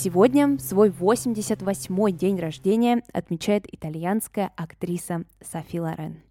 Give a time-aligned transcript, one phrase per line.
[0.00, 6.22] Сегодня свой 88-й день рождения отмечает итальянская актриса Софи Лорен.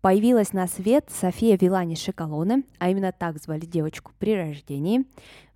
[0.00, 5.06] Появилась на свет София Вилани Шикалоне, а именно так звали девочку при рождении,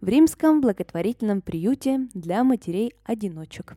[0.00, 3.76] в римском благотворительном приюте для матерей-одиночек.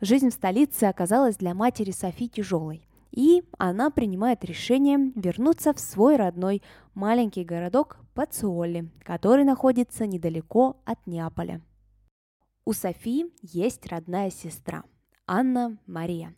[0.00, 6.14] Жизнь в столице оказалась для матери Софи тяжелой, и она принимает решение вернуться в свой
[6.14, 6.62] родной
[6.94, 11.60] маленький городок Пациолли, который находится недалеко от Неаполя–
[12.64, 14.84] у Софи есть родная сестра
[15.26, 16.34] Анна Мария.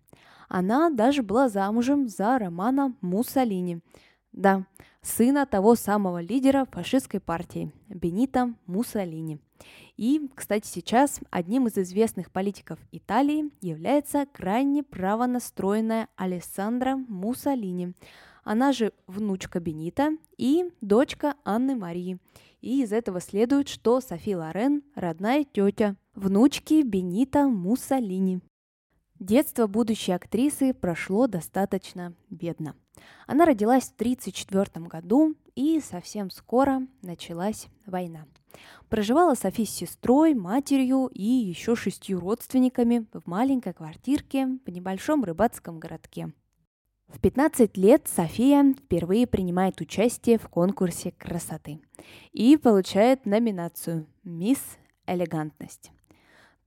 [0.49, 3.81] Она даже была замужем за Романа Муссолини.
[4.33, 4.67] Да,
[5.01, 9.41] сына того самого лидера фашистской партии Бенита Муссолини.
[9.97, 17.95] И, кстати, сейчас одним из известных политиков Италии является крайне правонастроенная Алессандра Муссолини.
[18.45, 22.19] Она же внучка Бенита и дочка Анны Марии.
[22.61, 28.41] И из этого следует, что Софи Лорен– родная тетя внучки Бенита Муссолини.
[29.19, 32.77] Детство будущей актрисы прошло достаточно бедно.
[33.27, 38.27] Она родилась в 1934 году, и совсем скоро началась война.
[38.89, 45.81] Проживала Софи с сестрой, матерью и еще шестью родственниками в маленькой квартирке в небольшом рыбацком
[45.81, 46.33] городке.
[47.09, 51.81] В 15 лет София впервые принимает участие в конкурсе красоты
[52.33, 54.61] и получает номинацию «Мисс
[55.07, 55.91] Элегантность».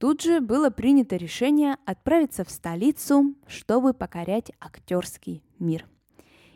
[0.06, 5.88] Тут же было принято решение отправиться в столицу, чтобы покорять актерский мир.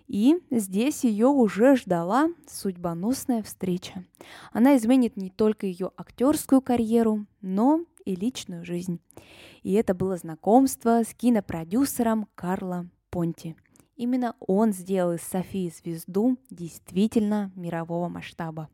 [0.06, 4.06] И здесь ее уже ждала судьбоносная встреча.
[4.52, 9.00] Она изменит не только ее актерскую карьеру, но и личную жизнь.
[9.64, 13.56] И это было знакомство с кинопродюсером Карло Понти.
[13.96, 18.70] Именно он сделал из Софии звезду действительно мирового масштаба.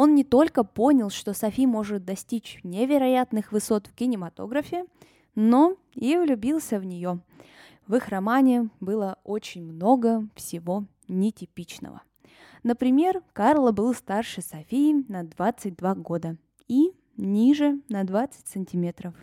[0.00, 4.86] Он не только понял, что Софи может достичь невероятных высот в кинематографе,
[5.34, 7.20] но и влюбился в нее.
[7.86, 12.00] В их романе было очень много всего нетипичного.
[12.62, 19.14] Например, Карла был старше Софии на 22 года и ниже на 20 сантиметров.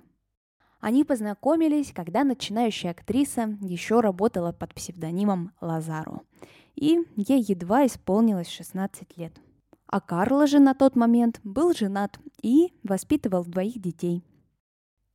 [0.80, 6.22] Они познакомились, когда начинающая актриса еще работала под псевдонимом Лазаро,
[6.76, 9.34] и ей едва исполнилось 16 лет–
[9.88, 14.24] а Карло же на тот момент был женат и воспитывал двоих детей.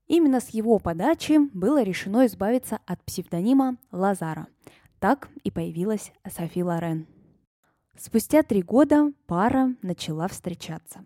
[0.06, 4.48] Именно с его подачи было решено избавиться от псевдонима Лазара.
[4.98, 7.06] Так и появилась Софи Лорен.
[7.96, 11.04] Спустя три года пара начала встречаться.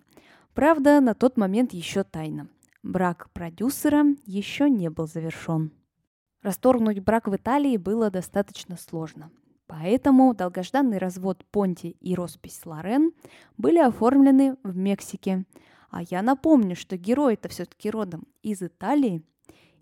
[0.54, 2.48] Правда, на тот момент еще тайно.
[2.82, 5.72] Брак продюсера еще не был завершен.
[6.42, 9.30] Расторгнуть брак в Италии было достаточно сложно.
[9.66, 13.12] Поэтому долгожданный развод Понти и роспись Лорен
[13.56, 15.44] были оформлены в Мексике.
[15.90, 19.22] А я напомню, что герой это все-таки родом из Италии,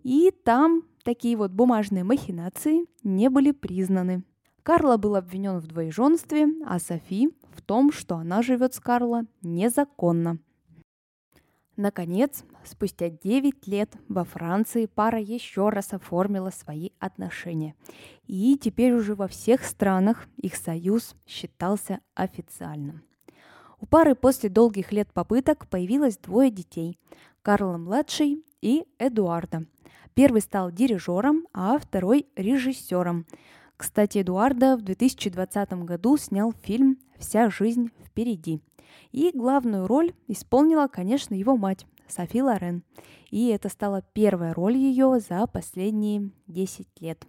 [0.03, 4.23] и там такие вот бумажные махинации не были признаны.
[4.63, 10.39] Карло был обвинен в двоеженстве, а Софи в том, что она живет с Карло незаконно–
[11.77, 17.75] Наконец, спустя 9 лет во Франции пара еще раз оформила свои отношения.
[18.27, 23.03] И теперь уже во всех странах их союз считался официальным.
[23.81, 26.99] У пары после долгих лет попыток появилось двое детей–
[27.43, 29.67] Карла-младший и Эдуарда.
[30.15, 33.27] Первый стал дирижером, а второй– режиссером.
[33.77, 38.61] Кстати, Эдуарда в 2020 году снял фильм «Вся жизнь впереди»,
[39.13, 42.83] и главную роль исполнила, конечно, его мать, Софи Лорен.
[43.31, 47.27] И это стала первая роль ее за последние 10 лет.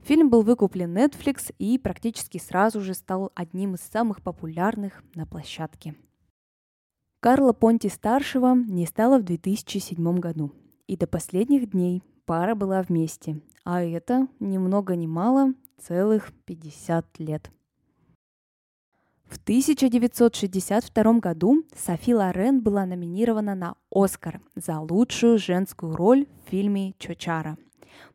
[0.00, 5.94] Фильм был выкуплен Netflix и практически сразу же стал одним из самых популярных на площадке.
[7.20, 10.50] Карла Понти-старшего не стало в 2007 году,
[10.88, 17.20] и до последних дней пара была вместе, а это ни много ни мало целых 50
[17.20, 17.52] лет.
[19.32, 26.92] В 1962 году Софи Лорен была номинирована на «Оскар» за лучшую женскую роль в фильме
[26.98, 27.56] «Чочара».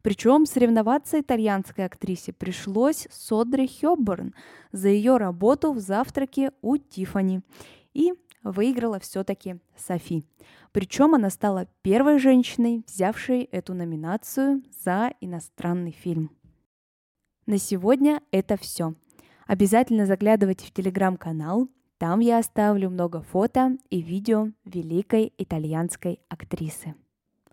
[0.03, 4.35] Причем соревноваться итальянской актрисе пришлось с Одри Хёбберн
[4.71, 7.41] за ее работу в «Завтраке у Тифани.
[7.95, 10.23] И выиграла все-таки Софи.
[10.71, 16.29] Причем она стала первой женщиной, взявшей эту номинацию за иностранный фильм.
[17.47, 18.93] На сегодня это все.
[19.47, 26.95] Обязательно заглядывайте в телеграм-канал, там я оставлю много фото и видео великой итальянской актрисы.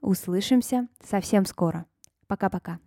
[0.01, 1.87] Услышимся совсем скоро.
[2.27, 2.79] Пока-пока.